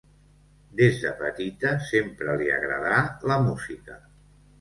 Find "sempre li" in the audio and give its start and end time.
1.89-2.47